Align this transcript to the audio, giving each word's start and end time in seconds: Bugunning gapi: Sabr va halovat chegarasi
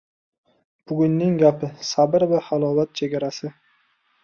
Bugunning 0.91 1.35
gapi: 1.43 1.69
Sabr 1.91 2.27
va 2.33 2.41
halovat 2.49 2.99
chegarasi 3.03 3.55